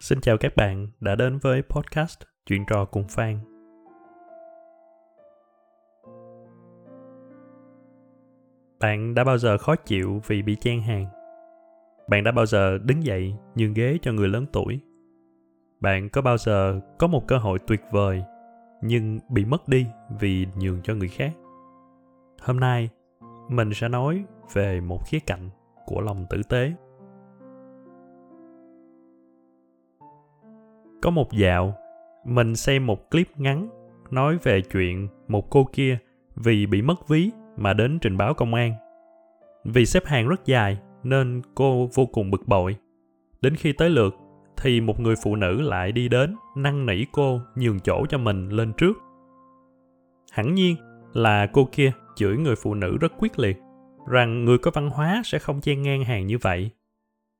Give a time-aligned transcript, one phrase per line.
[0.00, 3.38] Xin chào các bạn đã đến với podcast Chuyện trò cùng Phan.
[8.80, 11.06] Bạn đã bao giờ khó chịu vì bị chen hàng?
[12.08, 14.80] Bạn đã bao giờ đứng dậy nhường ghế cho người lớn tuổi?
[15.80, 18.22] Bạn có bao giờ có một cơ hội tuyệt vời
[18.82, 19.86] nhưng bị mất đi
[20.20, 21.32] vì nhường cho người khác?
[22.40, 22.88] Hôm nay,
[23.48, 25.50] mình sẽ nói về một khía cạnh
[25.86, 26.72] của lòng tử tế
[31.02, 31.74] Có một dạo,
[32.24, 33.68] mình xem một clip ngắn
[34.10, 35.98] nói về chuyện một cô kia
[36.36, 38.74] vì bị mất ví mà đến trình báo công an.
[39.64, 42.76] Vì xếp hàng rất dài nên cô vô cùng bực bội.
[43.42, 44.14] Đến khi tới lượt
[44.56, 48.48] thì một người phụ nữ lại đi đến năn nỉ cô nhường chỗ cho mình
[48.48, 48.96] lên trước.
[50.32, 50.76] Hẳn nhiên
[51.12, 53.56] là cô kia chửi người phụ nữ rất quyết liệt
[54.08, 56.70] rằng người có văn hóa sẽ không chen ngang hàng như vậy.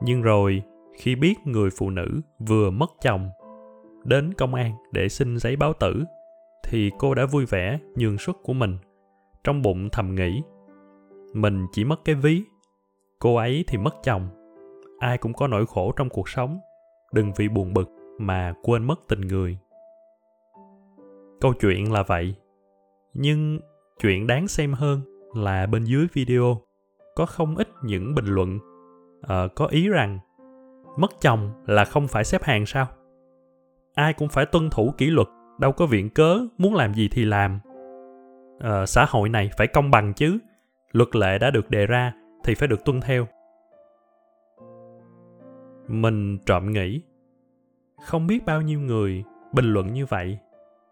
[0.00, 0.62] Nhưng rồi
[0.98, 3.30] khi biết người phụ nữ vừa mất chồng
[4.04, 6.04] đến công an để xin giấy báo tử
[6.64, 8.78] thì cô đã vui vẻ nhường suất của mình.
[9.44, 10.42] Trong bụng thầm nghĩ
[11.32, 12.42] mình chỉ mất cái ví
[13.18, 14.28] cô ấy thì mất chồng.
[14.98, 16.58] Ai cũng có nỗi khổ trong cuộc sống
[17.12, 19.58] đừng vì buồn bực mà quên mất tình người.
[21.40, 22.34] Câu chuyện là vậy
[23.14, 23.60] nhưng
[24.00, 25.00] chuyện đáng xem hơn
[25.34, 26.60] là bên dưới video
[27.14, 28.58] có không ít những bình luận
[29.18, 30.18] uh, có ý rằng
[30.98, 32.86] mất chồng là không phải xếp hàng sao?
[33.94, 35.28] Ai cũng phải tuân thủ kỷ luật
[35.58, 37.58] đâu có viện cớ muốn làm gì thì làm.
[38.58, 40.38] À, xã hội này phải công bằng chứ.
[40.92, 42.12] Luật lệ đã được đề ra
[42.44, 43.26] thì phải được tuân theo.
[45.88, 47.02] Mình trộm nghĩ
[48.04, 50.38] không biết bao nhiêu người bình luận như vậy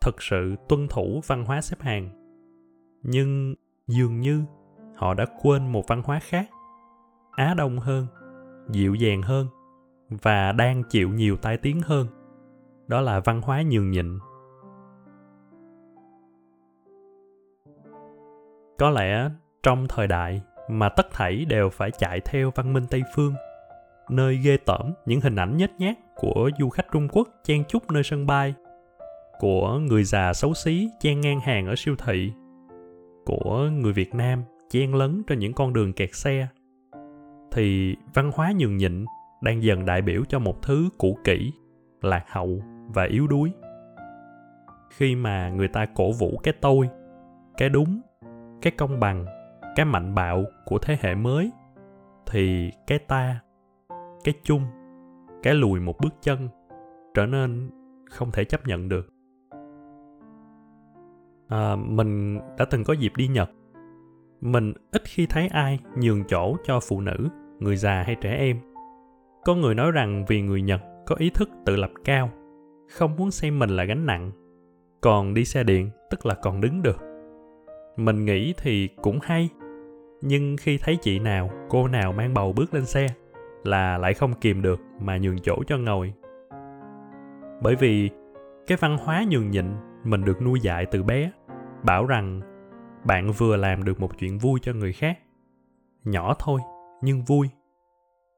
[0.00, 2.08] thực sự tuân thủ văn hóa xếp hàng.
[3.02, 3.54] Nhưng
[3.86, 4.44] dường như
[4.96, 6.50] họ đã quên một văn hóa khác
[7.36, 8.06] á đông hơn
[8.70, 9.46] dịu dàng hơn
[10.08, 12.06] và đang chịu nhiều tai tiếng hơn
[12.90, 14.18] đó là văn hóa nhường nhịn.
[18.78, 19.30] Có lẽ
[19.62, 23.34] trong thời đại mà tất thảy đều phải chạy theo văn minh tây phương,
[24.08, 27.90] nơi ghê tởm những hình ảnh nhếch nhác của du khách trung quốc chen chúc
[27.90, 28.54] nơi sân bay,
[29.38, 32.32] của người già xấu xí chen ngang hàng ở siêu thị,
[33.26, 36.48] của người việt nam chen lấn trên những con đường kẹt xe,
[37.52, 39.04] thì văn hóa nhường nhịn
[39.42, 41.52] đang dần đại biểu cho một thứ cũ kỹ,
[42.02, 42.62] lạc hậu
[42.94, 43.52] và yếu đuối.
[44.90, 46.90] Khi mà người ta cổ vũ cái tôi
[47.56, 48.00] cái đúng
[48.62, 49.26] cái công bằng
[49.76, 51.50] cái mạnh bạo của thế hệ mới
[52.26, 53.40] thì cái ta
[54.24, 54.62] cái chung
[55.42, 56.48] cái lùi một bước chân
[57.14, 57.70] trở nên
[58.10, 59.08] không thể chấp nhận được.
[61.48, 63.50] À, mình đã từng có dịp đi nhật.
[64.40, 67.28] Mình ít khi thấy ai nhường chỗ cho phụ nữ
[67.58, 68.60] người già hay trẻ em.
[69.44, 72.30] Có người nói rằng vì người nhật có ý thức tự lập cao
[72.90, 74.30] không muốn xem mình là gánh nặng.
[75.00, 76.96] Còn đi xe điện, tức là còn đứng được.
[77.96, 79.48] Mình nghĩ thì cũng hay,
[80.22, 83.06] nhưng khi thấy chị nào, cô nào mang bầu bước lên xe
[83.64, 86.12] là lại không kìm được mà nhường chỗ cho ngồi.
[87.62, 88.10] Bởi vì
[88.66, 89.66] cái văn hóa nhường nhịn
[90.04, 91.30] mình được nuôi dạy từ bé,
[91.84, 92.40] bảo rằng
[93.04, 95.18] bạn vừa làm được một chuyện vui cho người khác,
[96.04, 96.60] nhỏ thôi
[97.02, 97.48] nhưng vui.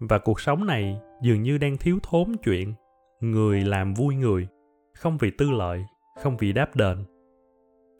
[0.00, 2.74] Và cuộc sống này dường như đang thiếu thốn chuyện
[3.20, 4.48] người làm vui người
[4.94, 5.84] không vì tư lợi
[6.22, 7.04] không vì đáp đền.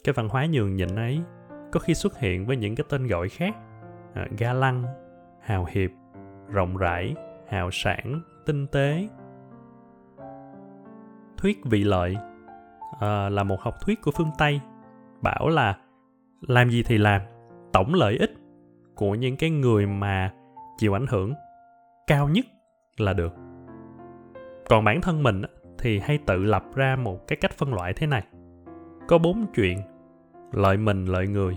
[0.04, 1.20] Cái văn hóa nhường nhịn ấy
[1.72, 3.56] có khi xuất hiện với những cái tên gọi khác
[4.14, 4.84] à, ga lăng
[5.41, 5.91] hào hiệp
[6.48, 7.14] rộng rãi
[7.48, 9.08] hào sản tinh tế.
[11.37, 12.16] Thuyết vị lợi
[13.00, 14.60] à, là một học thuyết của phương tây
[15.22, 15.78] bảo là
[16.41, 17.22] làm gì thì làm
[17.72, 18.32] tổng lợi ích
[18.94, 20.32] của những cái người mà
[20.78, 21.34] chịu ảnh hưởng
[22.06, 22.44] cao nhất
[22.98, 23.50] là được
[24.70, 25.42] còn bản thân mình
[25.78, 28.22] thì hay tự lập ra một cái cách phân loại thế này.
[29.08, 29.78] Có bốn chuyện.
[30.53, 31.56] Lợi mình, lợi người.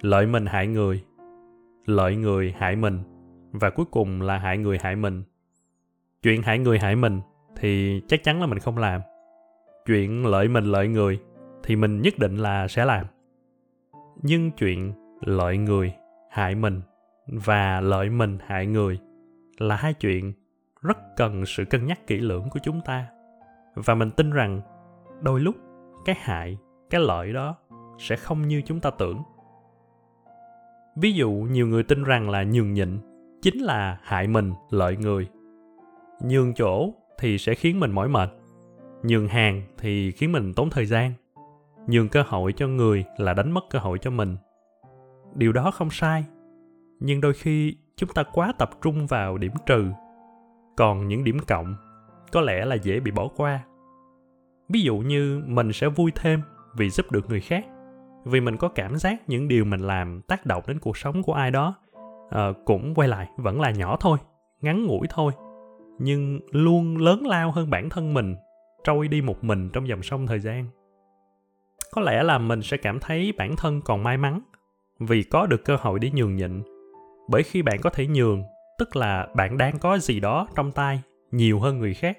[0.00, 1.04] Lợi mình, hại người.
[1.86, 2.98] Lợi người, hại mình.
[3.52, 5.22] Và cuối cùng là hại người, hại mình.
[6.22, 7.20] Chuyện hại người, hại mình
[7.56, 9.00] thì chắc chắn là mình không làm.
[9.86, 11.20] Chuyện lợi mình, lợi người
[11.62, 13.06] thì mình nhất định là sẽ làm.
[14.22, 15.92] Nhưng chuyện lợi người,
[16.30, 16.80] hại mình
[17.26, 18.98] và lợi mình, hại người
[19.58, 20.32] là hai chuyện
[20.82, 23.06] rất cần sự cân nhắc kỹ lưỡng của chúng ta.
[23.74, 24.60] Và mình tin rằng,
[25.20, 25.54] đôi lúc,
[26.04, 26.58] cái hại,
[26.90, 27.56] cái lợi đó
[27.98, 29.22] sẽ không như chúng ta tưởng.
[30.96, 32.98] Ví dụ, nhiều người tin rằng là nhường nhịn
[33.42, 35.28] chính là hại mình, lợi người.
[36.20, 38.30] Nhường chỗ thì sẽ khiến mình mỏi mệt,
[39.02, 41.12] nhường hàng thì khiến mình tốn thời gian,
[41.86, 44.36] nhường cơ hội cho người là đánh mất cơ hội cho mình.
[45.34, 46.24] Điều đó không sai,
[47.00, 49.84] nhưng đôi khi chúng ta quá tập trung vào điểm trừ
[50.78, 51.74] còn những điểm cộng
[52.32, 53.60] có lẽ là dễ bị bỏ qua.
[54.68, 56.42] Ví dụ như mình sẽ vui thêm
[56.76, 57.66] vì giúp được người khác
[58.24, 61.32] vì mình có cảm giác những điều mình làm tác động đến cuộc sống của
[61.32, 61.74] ai đó
[62.30, 64.18] à, cũng quay lại vẫn là nhỏ thôi
[64.60, 65.32] ngắn ngủi thôi.
[65.98, 68.36] Nhưng luôn lớn lao hơn bản thân mình
[68.84, 70.66] trôi đi một mình trong dòng sông thời gian.
[71.92, 74.40] Có lẽ là mình sẽ cảm thấy bản thân còn may mắn
[75.00, 76.62] vì có được cơ hội để nhường nhịn.
[77.28, 78.42] Bởi khi bạn có thể nhường
[78.78, 82.18] tức là bạn đang có gì đó trong tay, nhiều hơn người khác.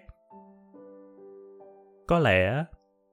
[2.08, 2.66] Có lẽ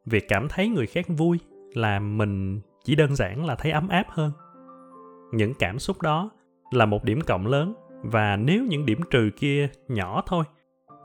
[0.04, 1.38] việc cảm thấy người khác vui
[1.74, 4.32] là mình chỉ đơn giản là thấy ấm áp hơn.
[5.32, 6.30] Những cảm xúc đó
[6.70, 10.44] là một điểm cộng lớn và nếu những điểm trừ kia nhỏ thôi,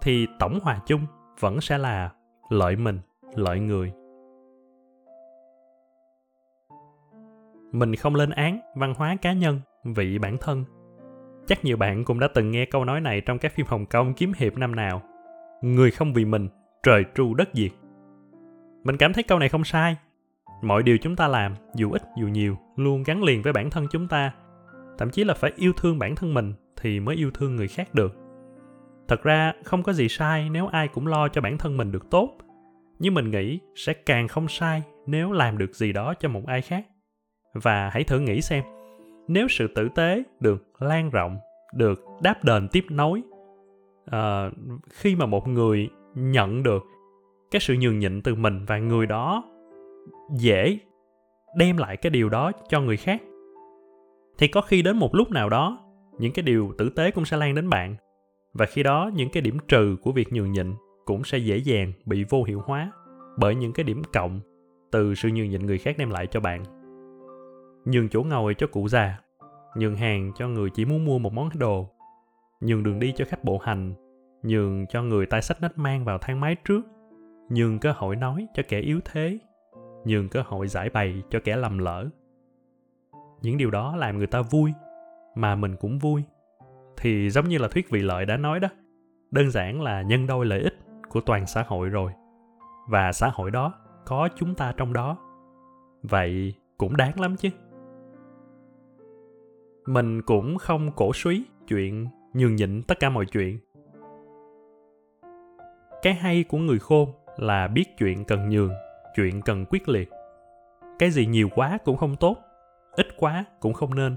[0.02, 1.02] thì tổng hòa chung
[1.40, 2.12] vẫn sẽ là
[2.50, 3.00] lợi mình,
[3.36, 3.92] lợi người.
[7.72, 10.64] Mình không lên án văn hóa cá nhân, vị bản thân
[11.52, 14.14] chắc nhiều bạn cũng đã từng nghe câu nói này trong các phim hồng kông
[14.14, 15.02] kiếm hiệp năm nào.
[15.62, 16.48] Người không vì mình,
[16.84, 17.72] trời tru đất diệt.
[18.84, 19.96] Mình cảm thấy câu này không sai.
[20.62, 23.88] Mọi điều chúng ta làm, dù ít, dù nhiều, luôn gắn liền với bản thân
[23.92, 24.34] chúng ta.
[24.98, 27.94] Thậm chí là phải yêu thương bản thân mình thì mới yêu thương người khác
[27.94, 28.16] được.
[29.08, 32.10] Thật ra, không có gì sai nếu ai cũng lo cho bản thân mình được
[32.12, 32.38] tốt.
[33.00, 36.62] Nhưng mình nghĩ, sẽ càng không sai nếu làm được gì đó cho một ai
[36.62, 36.86] khác.
[37.54, 38.64] Và hãy thử nghĩ xem
[39.34, 41.38] nếu sự tử tế được lan rộng
[41.74, 43.22] được đáp đền tiếp nối
[44.06, 44.52] à,
[44.90, 46.84] khi mà một người nhận được
[47.52, 49.44] cái sự nhường nhịn từ mình và người đó
[50.36, 50.78] dễ
[51.56, 53.22] đem lại cái điều đó cho người khác
[54.38, 55.78] thì có khi đến một lúc nào đó
[56.22, 57.96] những cái điều tử tế cũng sẽ lan đến bạn.
[58.54, 60.74] Và khi đó những cái điểm trừ của việc nhường nhịn
[61.06, 62.92] cũng sẽ dễ dàng bị vô hiệu hóa
[63.38, 64.40] bởi những cái điểm cộng
[64.92, 66.81] từ sự nhường nhịn người khác đem lại cho bạn
[67.86, 69.20] nhường chỗ ngồi cho cụ già,
[69.76, 71.90] nhường hàng cho người chỉ muốn mua một món đồ,
[72.62, 73.94] nhường đường đi cho khách bộ hành,
[74.44, 76.82] nhường cho người tay sách nách mang vào thang máy trước,
[77.50, 79.38] nhường cơ hội nói cho kẻ yếu thế,
[80.06, 82.10] nhường cơ hội giải bày cho kẻ lầm lỡ.
[83.42, 84.74] Những điều đó làm người ta vui,
[85.36, 86.24] mà mình cũng vui.
[86.98, 88.68] Thì giống như là thuyết vị lợi đã nói đó,
[89.32, 90.78] đơn giản là nhân đôi lợi ích
[91.10, 92.12] của toàn xã hội rồi,
[92.90, 93.74] và xã hội đó
[94.06, 95.18] có chúng ta trong đó.
[96.04, 97.50] Vậy cũng đáng lắm chứ
[99.86, 103.60] mình cũng không cổ suý chuyện, nhường nhịn tất cả mọi chuyện.
[106.02, 108.72] Cái hay của người khôn là biết chuyện cần nhường,
[109.16, 110.10] chuyện cần quyết liệt.
[111.00, 112.38] Cái gì nhiều quá cũng không tốt,
[112.92, 114.16] ít quá cũng không nên.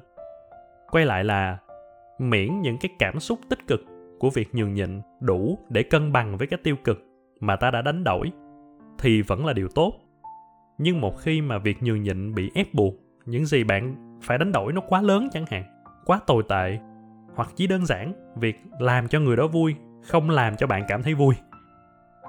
[0.90, 1.58] Quay lại là
[2.18, 3.80] miễn những cái cảm xúc tích cực
[4.18, 7.04] của việc nhường nhịn đủ để cân bằng với cái tiêu cực
[7.40, 8.32] mà ta đã đánh đổi,
[8.98, 9.92] thì vẫn là điều tốt.
[10.78, 12.94] Nhưng một khi mà việc nhường nhịn bị ép buộc,
[13.26, 15.64] những gì bạn phải đánh đổi nó quá lớn chẳng hạn
[16.04, 16.78] quá tồi tệ
[17.34, 21.02] hoặc chỉ đơn giản việc làm cho người đó vui không làm cho bạn cảm
[21.02, 21.34] thấy vui.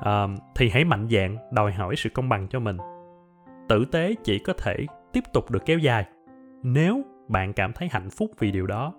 [0.02, 2.78] À, thì hãy mạnh dạn đòi hỏi sự công bằng cho mình.
[3.70, 6.06] Tử tế chỉ có thể tiếp tục được kéo dài
[6.64, 8.94] nếu bạn cảm thấy hạnh phúc vì điều đó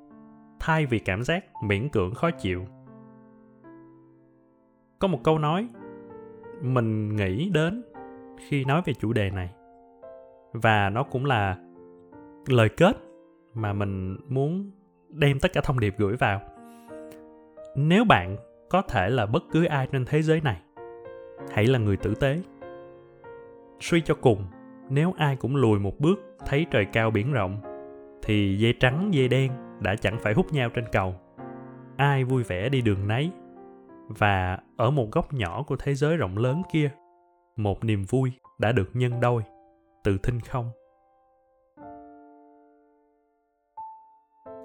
[0.60, 2.66] thay vì cảm giác miễn cưỡng khó chịu.
[4.98, 5.68] Có một câu nói
[6.60, 7.82] mình nghĩ đến
[8.38, 9.50] khi nói về chủ đề này
[10.52, 11.56] và nó cũng là
[12.48, 12.96] lời kết
[13.54, 14.70] mà mình muốn
[15.08, 16.40] đem tất cả thông điệp gửi vào.
[17.74, 18.36] Nếu bạn
[18.70, 20.62] có thể là bất cứ ai trên thế giới này,
[21.50, 22.42] hãy là người tử tế.
[23.80, 24.44] Suy cho cùng,
[24.90, 27.60] nếu ai cũng lùi một bước thấy trời cao biển rộng,
[28.22, 31.14] thì dây trắng, dây đen đã chẳng phải hút nhau trên cầu.
[31.96, 33.30] Ai vui vẻ đi đường nấy
[34.08, 36.90] và ở một góc nhỏ của thế giới rộng lớn kia,
[37.56, 39.42] một niềm vui đã được nhân đôi
[40.04, 40.70] từ thinh không.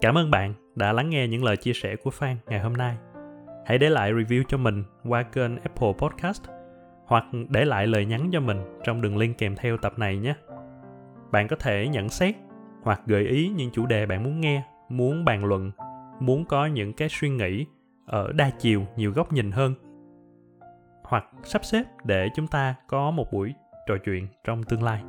[0.01, 2.97] Cảm ơn bạn đã lắng nghe những lời chia sẻ của phan ngày hôm nay.
[3.65, 6.43] Hãy để lại review cho mình qua kênh apple podcast
[7.05, 10.33] hoặc để lại lời nhắn cho mình trong đường link kèm theo tập này nhé.
[11.31, 12.35] Bạn có thể nhận xét
[12.83, 15.71] hoặc gợi ý những chủ đề bạn muốn nghe, muốn bàn luận,
[16.19, 17.65] muốn có những cái suy nghĩ
[18.05, 19.73] ở đa chiều, nhiều góc nhìn hơn.
[21.03, 23.53] Hoặc sắp xếp để chúng ta có một buổi
[23.87, 25.03] trò chuyện trong tương lai.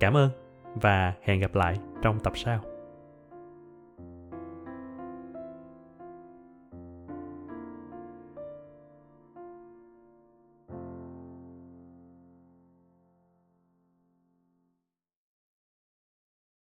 [0.00, 0.30] Cảm ơn
[0.74, 2.71] và hẹn gặp lại trong tập sau.